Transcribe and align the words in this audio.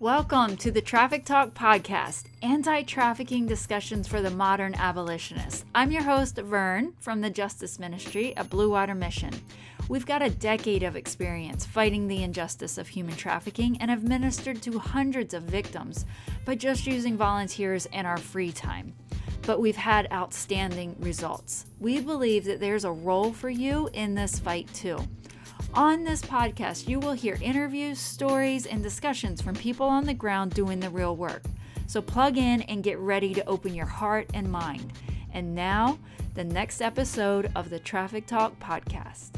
Welcome 0.00 0.56
to 0.56 0.70
the 0.70 0.80
Traffic 0.80 1.26
Talk 1.26 1.52
Podcast, 1.52 2.24
anti 2.40 2.84
trafficking 2.84 3.44
discussions 3.44 4.08
for 4.08 4.22
the 4.22 4.30
modern 4.30 4.74
abolitionist. 4.74 5.66
I'm 5.74 5.92
your 5.92 6.04
host, 6.04 6.36
Vern, 6.38 6.94
from 7.00 7.20
the 7.20 7.28
Justice 7.28 7.78
Ministry 7.78 8.34
at 8.34 8.48
Blue 8.48 8.70
Water 8.70 8.94
Mission. 8.94 9.34
We've 9.90 10.06
got 10.06 10.22
a 10.22 10.30
decade 10.30 10.84
of 10.84 10.96
experience 10.96 11.66
fighting 11.66 12.08
the 12.08 12.22
injustice 12.22 12.78
of 12.78 12.88
human 12.88 13.14
trafficking 13.14 13.76
and 13.78 13.90
have 13.90 14.02
ministered 14.02 14.62
to 14.62 14.78
hundreds 14.78 15.34
of 15.34 15.42
victims 15.42 16.06
by 16.46 16.54
just 16.54 16.86
using 16.86 17.18
volunteers 17.18 17.84
in 17.84 18.06
our 18.06 18.16
free 18.16 18.52
time. 18.52 18.94
But 19.42 19.60
we've 19.60 19.76
had 19.76 20.10
outstanding 20.10 20.96
results. 20.98 21.66
We 21.78 22.00
believe 22.00 22.46
that 22.46 22.58
there's 22.58 22.86
a 22.86 22.90
role 22.90 23.34
for 23.34 23.50
you 23.50 23.90
in 23.92 24.14
this 24.14 24.38
fight 24.38 24.72
too. 24.72 25.06
On 25.74 26.02
this 26.02 26.20
podcast, 26.20 26.88
you 26.88 26.98
will 26.98 27.12
hear 27.12 27.38
interviews, 27.40 28.00
stories, 28.00 28.66
and 28.66 28.82
discussions 28.82 29.40
from 29.40 29.54
people 29.54 29.86
on 29.86 30.04
the 30.04 30.12
ground 30.12 30.52
doing 30.52 30.80
the 30.80 30.90
real 30.90 31.14
work. 31.14 31.44
So 31.86 32.02
plug 32.02 32.38
in 32.38 32.62
and 32.62 32.82
get 32.82 32.98
ready 32.98 33.32
to 33.34 33.46
open 33.46 33.72
your 33.72 33.86
heart 33.86 34.28
and 34.34 34.50
mind. 34.50 34.92
And 35.32 35.54
now, 35.54 35.96
the 36.34 36.42
next 36.42 36.82
episode 36.82 37.52
of 37.54 37.70
the 37.70 37.78
Traffic 37.78 38.26
Talk 38.26 38.58
podcast. 38.58 39.30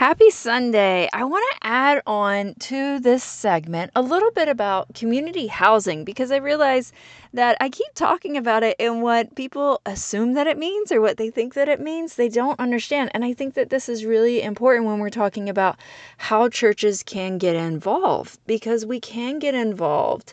Happy 0.00 0.30
Sunday. 0.30 1.10
I 1.12 1.24
want 1.24 1.44
to 1.52 1.66
add 1.66 2.02
on 2.06 2.54
to 2.60 3.00
this 3.00 3.22
segment 3.22 3.90
a 3.94 4.00
little 4.00 4.30
bit 4.30 4.48
about 4.48 4.94
community 4.94 5.46
housing 5.46 6.04
because 6.04 6.30
I 6.30 6.36
realize 6.36 6.90
that 7.34 7.58
I 7.60 7.68
keep 7.68 7.92
talking 7.92 8.38
about 8.38 8.62
it 8.62 8.76
and 8.80 9.02
what 9.02 9.34
people 9.34 9.82
assume 9.84 10.32
that 10.32 10.46
it 10.46 10.56
means 10.56 10.90
or 10.90 11.02
what 11.02 11.18
they 11.18 11.28
think 11.28 11.52
that 11.52 11.68
it 11.68 11.80
means, 11.80 12.14
they 12.14 12.30
don't 12.30 12.58
understand. 12.58 13.10
And 13.12 13.26
I 13.26 13.34
think 13.34 13.52
that 13.56 13.68
this 13.68 13.90
is 13.90 14.06
really 14.06 14.40
important 14.40 14.86
when 14.86 15.00
we're 15.00 15.10
talking 15.10 15.50
about 15.50 15.78
how 16.16 16.48
churches 16.48 17.02
can 17.02 17.36
get 17.36 17.54
involved 17.54 18.38
because 18.46 18.86
we 18.86 19.00
can 19.00 19.38
get 19.38 19.54
involved 19.54 20.32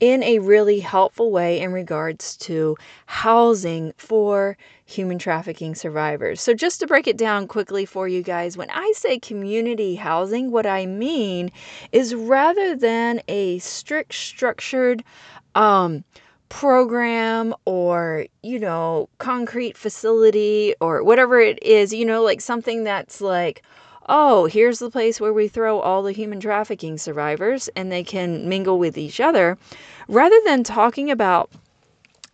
in 0.00 0.22
a 0.22 0.38
really 0.38 0.80
helpful 0.80 1.30
way 1.30 1.60
in 1.60 1.72
regards 1.72 2.36
to 2.36 2.76
housing 3.06 3.92
for 3.96 4.56
human 4.84 5.18
trafficking 5.18 5.74
survivors. 5.74 6.40
So, 6.40 6.54
just 6.54 6.80
to 6.80 6.86
break 6.86 7.06
it 7.06 7.16
down 7.16 7.46
quickly 7.46 7.84
for 7.84 8.08
you 8.08 8.22
guys, 8.22 8.56
when 8.56 8.70
I 8.70 8.92
say 8.94 9.18
community 9.18 9.96
housing, 9.96 10.50
what 10.50 10.66
I 10.66 10.86
mean 10.86 11.50
is 11.92 12.14
rather 12.14 12.76
than 12.76 13.20
a 13.28 13.58
strict, 13.58 14.14
structured, 14.14 15.02
um, 15.54 16.04
program 16.48 17.54
or 17.66 18.26
you 18.42 18.58
know 18.58 19.08
concrete 19.18 19.76
facility 19.76 20.74
or 20.80 21.04
whatever 21.04 21.38
it 21.38 21.62
is 21.62 21.92
you 21.92 22.06
know 22.06 22.22
like 22.22 22.40
something 22.40 22.84
that's 22.84 23.20
like 23.20 23.62
oh 24.08 24.46
here's 24.46 24.78
the 24.78 24.90
place 24.90 25.20
where 25.20 25.32
we 25.32 25.48
throw 25.48 25.80
all 25.80 26.02
the 26.02 26.12
human 26.12 26.40
trafficking 26.40 26.98
survivors 26.98 27.68
and 27.76 27.92
they 27.92 28.02
can 28.02 28.48
mingle 28.48 28.78
with 28.78 28.96
each 28.98 29.20
other 29.20 29.58
rather 30.08 30.40
than 30.44 30.64
talking 30.64 31.10
about 31.10 31.50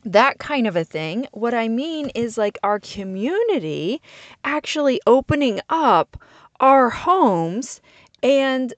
that 0.04 0.38
kind 0.38 0.66
of 0.66 0.76
a 0.76 0.84
thing. 0.84 1.26
What 1.32 1.54
I 1.54 1.68
mean 1.68 2.10
is 2.14 2.36
like 2.36 2.58
our 2.62 2.78
community 2.78 4.02
actually 4.44 5.00
opening 5.06 5.60
up 5.70 6.22
our 6.60 6.90
homes 6.90 7.80
and 8.22 8.74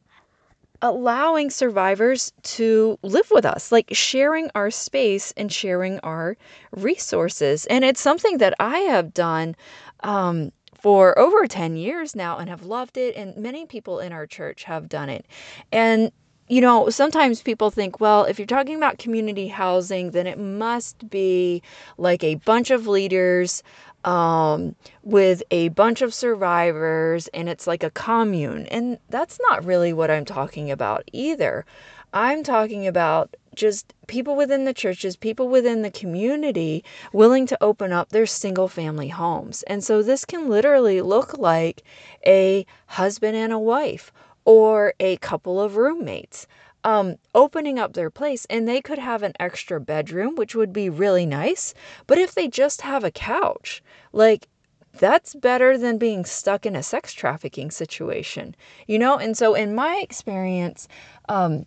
allowing 0.83 1.51
survivors 1.51 2.33
to 2.43 2.99
live 3.03 3.29
with 3.31 3.45
us, 3.45 3.73
like 3.73 3.89
sharing 3.93 4.51
our 4.55 4.71
space 4.71 5.33
and 5.37 5.51
sharing 5.51 5.99
our 6.01 6.37
resources. 6.73 7.67
And 7.67 7.85
it's 7.85 8.01
something 8.01 8.39
that 8.39 8.55
I 8.61 8.81
have 8.81 9.15
done 9.15 9.57
um, 10.01 10.53
for 10.79 11.19
over 11.19 11.47
10 11.47 11.77
years 11.77 12.15
now 12.15 12.39
and 12.39 12.49
have 12.49 12.65
loved 12.65 12.97
it. 12.97 13.17
And 13.17 13.37
many 13.37 13.67
people 13.67 13.99
in 14.01 14.13
our 14.13 14.27
church 14.27 14.65
have 14.65 14.89
done 14.89 15.09
it. 15.09 15.27
And 15.73 16.13
you 16.49 16.61
know, 16.61 16.89
sometimes 16.91 17.43
people 17.43 17.71
think, 17.71 17.99
well, 17.99 18.25
if 18.25 18.39
you're 18.39 18.47
talking 18.47 18.77
about 18.77 18.99
community 18.99 19.49
housing, 19.49 20.13
then 20.13 20.29
it 20.29 20.39
must 20.39 21.11
be 21.11 21.61
like 21.99 22.23
a 22.23 22.37
bunch 22.37 22.71
of 22.71 22.87
leaders 22.87 23.65
um, 24.05 24.77
with 25.03 25.43
a 25.51 25.69
bunch 25.71 26.01
of 26.03 26.15
survivors 26.15 27.27
and 27.29 27.49
it's 27.49 27.67
like 27.67 27.83
a 27.83 27.91
commune. 27.91 28.67
And 28.67 28.99
that's 29.11 29.41
not 29.49 29.65
really 29.65 29.93
what 29.93 30.11
I'm 30.11 30.25
talking 30.25 30.71
about 30.71 31.03
either. 31.13 31.67
I'm 32.19 32.43
talking 32.45 32.87
about 32.87 33.37
just 33.55 33.93
people 34.07 34.37
within 34.37 34.65
the 34.65 34.73
churches, 34.73 35.17
people 35.17 35.49
within 35.49 35.83
the 35.83 35.91
community 35.91 36.83
willing 37.13 37.45
to 37.49 37.63
open 37.63 37.93
up 37.93 38.09
their 38.09 38.25
single 38.25 38.69
family 38.69 39.09
homes. 39.09 39.63
And 39.65 39.85
so 39.85 40.03
this 40.03 40.25
can 40.25 40.49
literally 40.49 41.03
look 41.03 41.37
like 41.37 41.83
a 42.27 42.65
husband 42.87 43.37
and 43.37 43.53
a 43.53 43.59
wife 43.59 44.15
or 44.47 44.95
a 44.99 45.19
couple 45.19 45.61
of 45.61 45.77
roommates 45.77 46.47
um, 46.85 47.17
opening 47.35 47.79
up 47.79 47.93
their 47.93 48.09
place 48.09 48.47
and 48.49 48.67
they 48.67 48.81
could 48.81 48.99
have 48.99 49.23
an 49.23 49.35
extra 49.39 49.79
bedroom, 49.79 50.37
which 50.37 50.55
would 50.55 50.73
be 50.73 50.89
really 50.89 51.27
nice. 51.27 51.75
But 52.07 52.17
if 52.17 52.35
they 52.35 52.49
just 52.49 52.81
have 52.81 53.05
a 53.05 53.11
couch, 53.11 53.83
like 54.15 54.49
that's 54.95 55.35
better 55.35 55.77
than 55.77 55.99
being 55.99 56.25
stuck 56.25 56.65
in 56.65 56.77
a 56.77 56.83
sex 56.83 57.13
trafficking 57.13 57.71
situation, 57.71 58.57
you 58.87 58.99
know? 58.99 59.19
And 59.19 59.37
so, 59.37 59.53
in 59.53 59.75
my 59.75 59.99
experience, 59.99 60.89
um, 61.29 61.67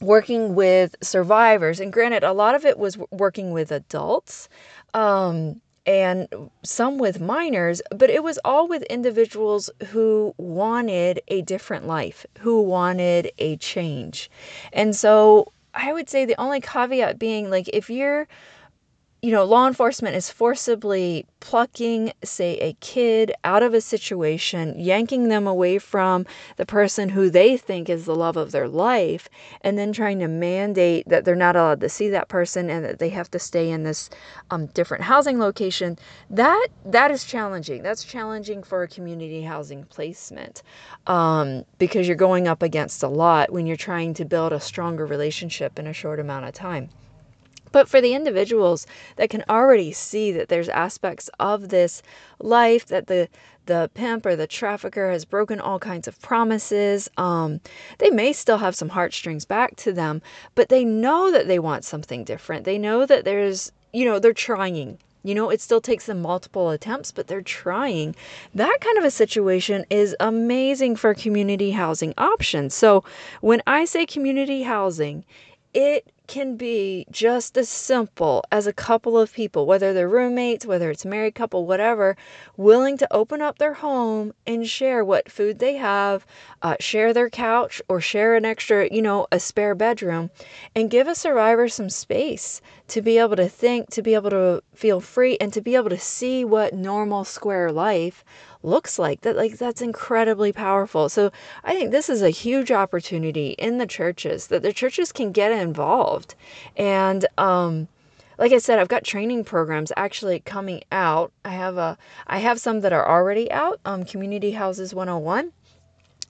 working 0.00 0.54
with 0.54 0.96
survivors, 1.02 1.80
and 1.80 1.92
granted, 1.92 2.22
a 2.24 2.32
lot 2.32 2.54
of 2.54 2.64
it 2.64 2.78
was 2.78 2.98
working 3.10 3.52
with 3.52 3.70
adults. 3.72 4.48
Um, 4.94 5.60
and 5.86 6.28
some 6.62 6.98
with 6.98 7.20
minors, 7.20 7.80
but 7.90 8.10
it 8.10 8.22
was 8.22 8.38
all 8.44 8.68
with 8.68 8.82
individuals 8.84 9.70
who 9.88 10.34
wanted 10.36 11.20
a 11.28 11.42
different 11.42 11.86
life, 11.86 12.26
who 12.38 12.60
wanted 12.62 13.32
a 13.38 13.56
change. 13.56 14.30
And 14.72 14.94
so 14.94 15.52
I 15.74 15.92
would 15.92 16.08
say 16.08 16.24
the 16.24 16.38
only 16.40 16.60
caveat 16.60 17.18
being 17.18 17.50
like 17.50 17.68
if 17.68 17.88
you're 17.88 18.28
you 19.22 19.30
know, 19.32 19.44
law 19.44 19.66
enforcement 19.66 20.16
is 20.16 20.30
forcibly 20.30 21.26
plucking, 21.40 22.10
say, 22.24 22.56
a 22.58 22.72
kid 22.80 23.32
out 23.44 23.62
of 23.62 23.74
a 23.74 23.80
situation, 23.80 24.74
yanking 24.78 25.28
them 25.28 25.46
away 25.46 25.78
from 25.78 26.24
the 26.56 26.64
person 26.64 27.10
who 27.10 27.28
they 27.28 27.58
think 27.58 27.90
is 27.90 28.06
the 28.06 28.14
love 28.14 28.38
of 28.38 28.50
their 28.50 28.66
life, 28.66 29.28
and 29.60 29.76
then 29.76 29.92
trying 29.92 30.18
to 30.20 30.28
mandate 30.28 31.06
that 31.06 31.26
they're 31.26 31.36
not 31.36 31.54
allowed 31.54 31.80
to 31.80 31.88
see 31.88 32.08
that 32.08 32.28
person 32.28 32.70
and 32.70 32.82
that 32.82 32.98
they 32.98 33.10
have 33.10 33.30
to 33.30 33.38
stay 33.38 33.70
in 33.70 33.82
this 33.82 34.08
um, 34.50 34.66
different 34.68 35.04
housing 35.04 35.38
location. 35.38 35.98
That 36.30 36.68
that 36.86 37.10
is 37.10 37.24
challenging. 37.24 37.82
That's 37.82 38.04
challenging 38.04 38.62
for 38.62 38.82
a 38.82 38.88
community 38.88 39.42
housing 39.42 39.84
placement 39.84 40.62
um, 41.06 41.64
because 41.78 42.06
you're 42.06 42.16
going 42.16 42.48
up 42.48 42.62
against 42.62 43.02
a 43.02 43.08
lot 43.08 43.52
when 43.52 43.66
you're 43.66 43.76
trying 43.76 44.14
to 44.14 44.24
build 44.24 44.52
a 44.54 44.60
stronger 44.60 45.04
relationship 45.04 45.78
in 45.78 45.86
a 45.86 45.92
short 45.92 46.20
amount 46.20 46.46
of 46.46 46.54
time. 46.54 46.88
But 47.72 47.88
for 47.88 48.00
the 48.00 48.14
individuals 48.14 48.86
that 49.16 49.30
can 49.30 49.44
already 49.48 49.92
see 49.92 50.32
that 50.32 50.48
there's 50.48 50.68
aspects 50.68 51.30
of 51.38 51.68
this 51.68 52.02
life 52.38 52.86
that 52.86 53.06
the 53.06 53.28
the 53.66 53.88
pimp 53.94 54.26
or 54.26 54.34
the 54.34 54.46
trafficker 54.48 55.12
has 55.12 55.24
broken 55.24 55.60
all 55.60 55.78
kinds 55.78 56.08
of 56.08 56.20
promises. 56.20 57.08
Um, 57.16 57.60
they 57.98 58.10
may 58.10 58.32
still 58.32 58.58
have 58.58 58.74
some 58.74 58.88
heartstrings 58.88 59.44
back 59.44 59.76
to 59.76 59.92
them, 59.92 60.22
but 60.56 60.70
they 60.70 60.84
know 60.84 61.30
that 61.30 61.46
they 61.46 61.60
want 61.60 61.84
something 61.84 62.24
different. 62.24 62.64
They 62.64 62.78
know 62.78 63.06
that 63.06 63.24
there's, 63.24 63.70
you 63.92 64.04
know, 64.04 64.18
they're 64.18 64.32
trying. 64.32 64.98
You 65.22 65.34
know, 65.34 65.50
it 65.50 65.60
still 65.60 65.80
takes 65.80 66.06
them 66.06 66.22
multiple 66.22 66.70
attempts, 66.70 67.12
but 67.12 67.26
they're 67.26 67.42
trying. 67.42 68.16
That 68.54 68.78
kind 68.80 68.98
of 68.98 69.04
a 69.04 69.10
situation 69.10 69.84
is 69.90 70.16
amazing 70.18 70.96
for 70.96 71.14
community 71.14 71.70
housing 71.70 72.14
options. 72.16 72.74
So 72.74 73.04
when 73.42 73.62
I 73.66 73.84
say 73.84 74.06
community 74.06 74.62
housing, 74.62 75.24
it 75.74 76.10
can 76.30 76.54
be 76.56 77.04
just 77.10 77.58
as 77.58 77.68
simple 77.68 78.44
as 78.52 78.64
a 78.68 78.72
couple 78.72 79.18
of 79.18 79.32
people, 79.32 79.66
whether 79.66 79.92
they're 79.92 80.08
roommates, 80.08 80.64
whether 80.64 80.88
it's 80.88 81.04
a 81.04 81.08
married 81.08 81.34
couple, 81.34 81.66
whatever, 81.66 82.16
willing 82.56 82.96
to 82.96 83.12
open 83.12 83.42
up 83.42 83.58
their 83.58 83.74
home 83.74 84.32
and 84.46 84.68
share 84.68 85.04
what 85.04 85.28
food 85.28 85.58
they 85.58 85.74
have, 85.74 86.24
uh, 86.62 86.76
share 86.78 87.12
their 87.12 87.28
couch, 87.28 87.82
or 87.88 88.00
share 88.00 88.36
an 88.36 88.44
extra, 88.44 88.88
you 88.92 89.02
know, 89.02 89.26
a 89.32 89.40
spare 89.40 89.74
bedroom, 89.74 90.30
and 90.76 90.88
give 90.88 91.08
a 91.08 91.16
survivor 91.16 91.68
some 91.68 91.90
space 91.90 92.60
to 92.86 93.02
be 93.02 93.18
able 93.18 93.34
to 93.34 93.48
think, 93.48 93.90
to 93.90 94.00
be 94.00 94.14
able 94.14 94.30
to 94.30 94.62
feel 94.72 95.00
free, 95.00 95.36
and 95.40 95.52
to 95.52 95.60
be 95.60 95.74
able 95.74 95.90
to 95.90 95.98
see 95.98 96.44
what 96.44 96.72
normal 96.74 97.24
square 97.24 97.72
life 97.72 98.24
looks 98.62 98.98
like. 98.98 99.22
That 99.22 99.36
like 99.36 99.56
that's 99.58 99.80
incredibly 99.80 100.52
powerful. 100.52 101.08
So 101.08 101.32
i 101.64 101.74
think 101.74 101.90
this 101.90 102.08
is 102.10 102.22
a 102.22 102.30
huge 102.30 102.70
opportunity 102.70 103.50
in 103.58 103.78
the 103.78 103.86
churches 103.86 104.48
that 104.48 104.62
the 104.62 104.72
churches 104.72 105.12
can 105.12 105.32
get 105.32 105.50
involved 105.50 106.19
and 106.76 107.26
um 107.38 107.88
like 108.38 108.52
I 108.52 108.58
said, 108.58 108.78
I've 108.78 108.88
got 108.88 109.04
training 109.04 109.44
programs 109.44 109.92
actually 109.98 110.40
coming 110.40 110.82
out. 110.90 111.30
I 111.44 111.50
have 111.50 111.76
a 111.76 111.98
I 112.26 112.38
have 112.38 112.58
some 112.58 112.80
that 112.80 112.92
are 112.92 113.06
already 113.06 113.52
out. 113.52 113.80
Um, 113.84 114.04
Community 114.04 114.52
Houses 114.52 114.94
101 114.94 115.52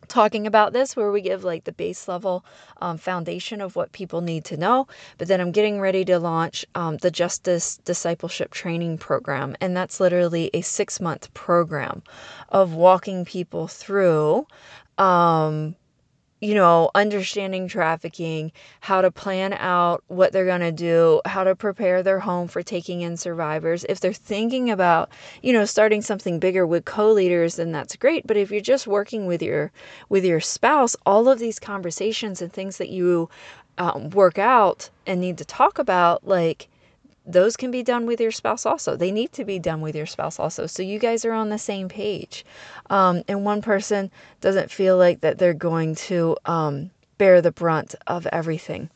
talking 0.09 0.45
about 0.45 0.73
this 0.73 0.97
where 0.97 1.13
we 1.13 1.21
give 1.21 1.45
like 1.45 1.63
the 1.63 1.73
base 1.73 2.09
level 2.09 2.45
um, 2.83 2.99
foundation 2.99 3.61
of 3.61 3.77
what 3.77 3.93
people 3.93 4.21
need 4.21 4.45
to 4.45 4.57
know 4.57 4.89
but 5.19 5.29
then 5.29 5.41
i'm 5.41 5.53
getting 5.53 5.81
ready 5.81 6.05
to 6.05 6.19
launch 6.19 6.67
um, 6.75 6.97
the 6.97 7.13
justice 7.13 7.77
discipleship 7.85 8.51
training 8.51 8.99
program 8.99 9.55
and 9.61 9.77
that's 9.77 10.01
literally 10.01 10.51
a 10.53 10.63
six 10.63 11.01
month 11.01 11.33
program 11.33 12.03
of 12.49 12.75
walking 12.75 13.25
people 13.25 13.69
through 13.69 14.45
um, 14.99 15.77
you 16.41 16.55
know, 16.55 16.91
understanding 16.95 17.69
trafficking, 17.69 18.51
how 18.81 19.03
to 19.03 19.11
plan 19.11 19.53
out 19.55 20.03
what 20.09 20.33
they're 20.33 20.47
going 20.47 20.61
to 20.61 20.73
do, 20.73 21.21
how 21.27 21.45
to 21.45 21.55
prepare 21.55 22.03
their 22.03 22.19
home 22.19 22.49
for 22.49 22.63
taking 22.63 23.03
in 23.03 23.17
survivors. 23.17 23.85
If 23.89 24.01
they're 24.01 24.13
thinking 24.13 24.71
about, 24.71 25.11
you 25.43 25.53
know, 25.53 25.67
starting 25.67 26.01
something 26.01 26.39
bigger 26.39 26.67
with 26.67 26.87
co-leaders, 26.87 27.57
then 27.57 27.73
that's 27.73 27.97
great. 27.97 28.27
But 28.27 28.39
if 28.39 28.51
you're 28.51 28.61
just 28.61 28.87
working 28.87 29.27
with 29.27 29.43
your 29.43 29.71
with 30.09 30.25
your 30.25 30.41
spouse, 30.41 30.97
all 31.05 31.29
of 31.29 31.39
these 31.39 31.59
conversations 31.59 32.41
and 32.41 32.53
things 32.53 32.79
that 32.79 32.89
you 32.89 33.29
um, 33.79 34.11
work 34.11 34.39
out 34.39 34.89
and 35.07 35.21
need 35.21 35.39
to 35.39 35.45
talk 35.45 35.79
about, 35.79 36.27
like 36.27 36.69
those 37.27 37.57
can 37.57 37.71
be 37.71 37.83
done 37.83 38.07
with 38.07 38.21
your 38.21 38.31
spouse 38.31 38.67
also. 38.67 38.97
They 38.97 39.11
need 39.11 39.33
to 39.33 39.45
be 39.45 39.59
done 39.59 39.81
with 39.81 39.95
your 39.95 40.07
spouse 40.07 40.39
also. 40.39 40.67
So 40.67 40.83
you 40.83 40.99
guys 40.99 41.25
are 41.25 41.33
on 41.33 41.51
the 41.51 41.59
same 41.59 41.89
page. 41.89 42.45
Um, 42.89 43.23
and 43.29 43.45
one 43.45 43.63
person 43.63 44.11
doesn't 44.41 44.71
feel 44.71 44.97
like 44.97 45.21
that 45.21 45.39
they're 45.39 45.55
going 45.55 45.95
to 45.97 46.37
um, 46.47 46.91
bear 47.19 47.41
the 47.41 47.53
brunt 47.53 47.95
of 48.07 48.27
everything. 48.29 48.91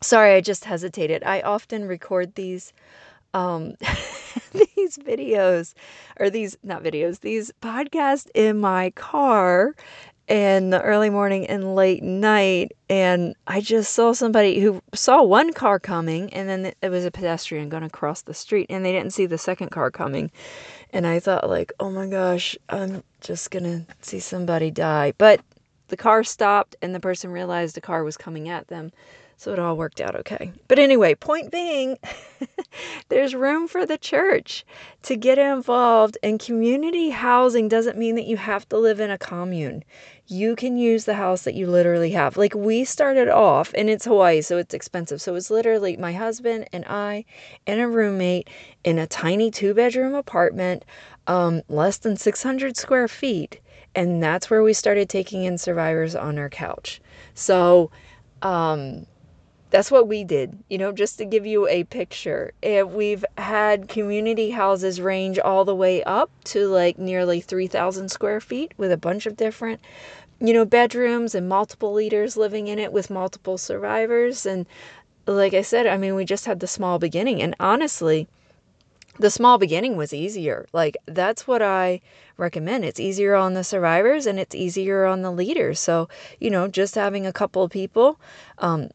Sorry, 0.00 0.34
I 0.34 0.40
just 0.40 0.64
hesitated. 0.64 1.22
I 1.24 1.40
often 1.42 1.86
record 1.86 2.34
these 2.34 2.72
um, 3.34 3.76
these 4.52 4.98
videos 4.98 5.74
or 6.18 6.30
these 6.30 6.56
not 6.62 6.82
videos, 6.82 7.20
these 7.20 7.52
podcasts 7.62 8.28
in 8.34 8.58
my 8.58 8.90
car 8.90 9.74
in 10.28 10.70
the 10.70 10.80
early 10.80 11.10
morning 11.10 11.46
and 11.46 11.74
late 11.74 12.02
night 12.02 12.72
and 12.88 13.34
I 13.46 13.60
just 13.60 13.92
saw 13.92 14.12
somebody 14.12 14.60
who 14.60 14.80
saw 14.94 15.22
one 15.22 15.52
car 15.52 15.80
coming 15.80 16.32
and 16.32 16.48
then 16.48 16.72
it 16.80 16.90
was 16.90 17.04
a 17.04 17.10
pedestrian 17.10 17.68
going 17.68 17.82
across 17.82 18.22
the 18.22 18.34
street 18.34 18.66
and 18.70 18.84
they 18.84 18.92
didn't 18.92 19.12
see 19.12 19.26
the 19.26 19.36
second 19.36 19.70
car 19.70 19.90
coming 19.90 20.30
and 20.90 21.06
I 21.06 21.18
thought 21.18 21.50
like 21.50 21.72
oh 21.80 21.90
my 21.90 22.06
gosh 22.06 22.56
I'm 22.68 23.02
just 23.20 23.50
going 23.50 23.64
to 23.64 23.86
see 24.00 24.20
somebody 24.20 24.70
die 24.70 25.12
but 25.18 25.40
the 25.88 25.96
car 25.96 26.22
stopped 26.22 26.76
and 26.80 26.94
the 26.94 27.00
person 27.00 27.32
realized 27.32 27.74
the 27.74 27.80
car 27.80 28.04
was 28.04 28.16
coming 28.16 28.48
at 28.48 28.68
them 28.68 28.92
so 29.42 29.52
it 29.52 29.58
all 29.58 29.76
worked 29.76 30.00
out 30.00 30.14
okay. 30.14 30.52
But 30.68 30.78
anyway, 30.78 31.16
point 31.16 31.50
being, 31.50 31.98
there's 33.08 33.34
room 33.34 33.66
for 33.66 33.84
the 33.84 33.98
church 33.98 34.64
to 35.02 35.16
get 35.16 35.36
involved, 35.36 36.16
and 36.22 36.38
community 36.38 37.10
housing 37.10 37.66
doesn't 37.66 37.98
mean 37.98 38.14
that 38.14 38.26
you 38.26 38.36
have 38.36 38.68
to 38.68 38.78
live 38.78 39.00
in 39.00 39.10
a 39.10 39.18
commune. 39.18 39.82
You 40.26 40.56
can 40.56 40.76
use 40.76 41.04
the 41.04 41.14
house 41.14 41.42
that 41.42 41.54
you 41.54 41.66
literally 41.66 42.10
have. 42.12 42.36
Like 42.36 42.54
we 42.54 42.84
started 42.84 43.28
off, 43.28 43.72
and 43.76 43.90
it's 43.90 44.04
Hawaii, 44.04 44.40
so 44.40 44.56
it's 44.56 44.72
expensive. 44.74 45.20
So 45.20 45.34
it's 45.34 45.50
literally 45.50 45.96
my 45.96 46.12
husband 46.12 46.68
and 46.72 46.84
I 46.86 47.24
and 47.66 47.80
a 47.80 47.88
roommate 47.88 48.48
in 48.84 48.98
a 48.98 49.06
tiny 49.06 49.50
two 49.50 49.74
bedroom 49.74 50.14
apartment, 50.14 50.84
um, 51.26 51.62
less 51.68 51.98
than 51.98 52.16
600 52.16 52.76
square 52.76 53.08
feet. 53.08 53.60
And 53.94 54.22
that's 54.22 54.48
where 54.48 54.62
we 54.62 54.72
started 54.72 55.08
taking 55.08 55.44
in 55.44 55.58
survivors 55.58 56.14
on 56.16 56.38
our 56.38 56.48
couch. 56.48 57.00
So, 57.34 57.90
um, 58.42 59.06
that's 59.72 59.90
what 59.90 60.06
we 60.06 60.22
did, 60.22 60.62
you 60.68 60.76
know, 60.76 60.92
just 60.92 61.16
to 61.16 61.24
give 61.24 61.46
you 61.46 61.66
a 61.66 61.84
picture. 61.84 62.52
If 62.60 62.88
we've 62.88 63.24
had 63.38 63.88
community 63.88 64.50
houses 64.50 65.00
range 65.00 65.38
all 65.38 65.64
the 65.64 65.74
way 65.74 66.04
up 66.04 66.30
to 66.44 66.68
like 66.68 66.98
nearly 66.98 67.40
3,000 67.40 68.10
square 68.10 68.38
feet 68.42 68.74
with 68.76 68.92
a 68.92 68.98
bunch 68.98 69.24
of 69.24 69.34
different, 69.34 69.80
you 70.40 70.52
know, 70.52 70.66
bedrooms 70.66 71.34
and 71.34 71.48
multiple 71.48 71.94
leaders 71.94 72.36
living 72.36 72.68
in 72.68 72.78
it 72.78 72.92
with 72.92 73.08
multiple 73.08 73.56
survivors. 73.56 74.44
And 74.44 74.66
like 75.26 75.54
I 75.54 75.62
said, 75.62 75.86
I 75.86 75.96
mean, 75.96 76.14
we 76.16 76.26
just 76.26 76.44
had 76.44 76.60
the 76.60 76.66
small 76.66 76.98
beginning. 76.98 77.40
And 77.40 77.56
honestly, 77.58 78.28
the 79.18 79.30
small 79.30 79.56
beginning 79.56 79.96
was 79.96 80.12
easier. 80.12 80.66
Like, 80.74 80.98
that's 81.06 81.46
what 81.46 81.62
I 81.62 82.02
recommend. 82.36 82.84
It's 82.84 83.00
easier 83.00 83.34
on 83.34 83.54
the 83.54 83.64
survivors 83.64 84.26
and 84.26 84.38
it's 84.38 84.54
easier 84.54 85.06
on 85.06 85.22
the 85.22 85.32
leaders. 85.32 85.80
So, 85.80 86.10
you 86.40 86.50
know, 86.50 86.68
just 86.68 86.94
having 86.94 87.26
a 87.26 87.32
couple 87.32 87.62
of 87.62 87.70
people, 87.70 88.20
um, 88.58 88.90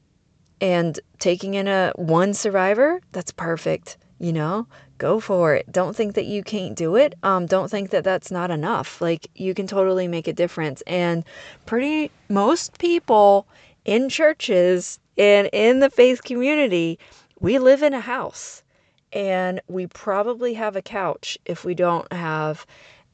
and 0.61 0.99
taking 1.19 1.53
in 1.53 1.67
a 1.67 1.91
one 1.95 2.33
survivor, 2.33 3.01
that's 3.11 3.31
perfect, 3.31 3.97
you 4.19 4.33
know? 4.33 4.67
Go 4.97 5.19
for 5.19 5.53
it. 5.53 5.71
Don't 5.71 5.95
think 5.95 6.15
that 6.15 6.25
you 6.25 6.43
can't 6.43 6.75
do 6.75 6.95
it. 6.95 7.13
Um 7.23 7.45
don't 7.45 7.69
think 7.69 7.91
that 7.91 8.03
that's 8.03 8.31
not 8.31 8.49
enough. 8.49 8.99
Like 9.01 9.27
you 9.35 9.53
can 9.53 9.67
totally 9.67 10.07
make 10.07 10.27
a 10.27 10.33
difference 10.33 10.81
and 10.87 11.23
pretty 11.65 12.11
most 12.29 12.79
people 12.79 13.47
in 13.85 14.09
churches 14.09 14.99
and 15.17 15.49
in 15.53 15.79
the 15.79 15.89
faith 15.89 16.23
community, 16.23 16.99
we 17.39 17.59
live 17.59 17.83
in 17.83 17.93
a 17.93 17.99
house 17.99 18.63
and 19.13 19.61
we 19.67 19.87
probably 19.87 20.53
have 20.53 20.75
a 20.75 20.81
couch 20.81 21.37
if 21.45 21.63
we 21.63 21.73
don't 21.73 22.11
have 22.11 22.65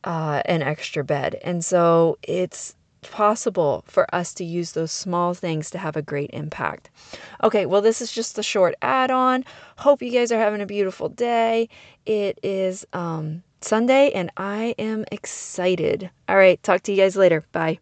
uh, 0.04 0.42
an 0.45 0.62
extra 0.62 1.04
bed. 1.04 1.40
And 1.44 1.63
so 1.63 2.18
it's 2.24 2.75
possible 3.04 3.84
for 3.88 4.14
us 4.14 4.34
to 4.36 4.44
use 4.44 4.72
those 4.72 4.92
small 4.92 5.34
things 5.34 5.70
to 5.72 5.78
have 5.78 5.96
a 5.96 6.02
great 6.02 6.30
impact. 6.34 6.90
Okay, 7.44 7.66
well, 7.66 7.82
this 7.82 8.02
is 8.02 8.12
just 8.12 8.38
a 8.38 8.44
short 8.44 8.76
add 8.82 9.12
on. 9.12 9.46
Hope 9.78 10.02
you 10.02 10.12
guys 10.12 10.32
are 10.32 10.40
having 10.40 10.62
a 10.62 10.66
beautiful 10.66 11.10
day. 11.10 11.70
It 12.06 12.40
is 12.44 12.86
um, 12.94 13.44
Sunday, 13.62 14.12
and 14.12 14.32
I 14.38 14.76
am 14.78 15.06
excited. 15.12 16.10
All 16.28 16.38
right, 16.38 16.62
talk 16.64 16.84
to 16.84 16.92
you 16.92 16.98
guys 16.98 17.16
later. 17.16 17.44
Bye. 17.52 17.80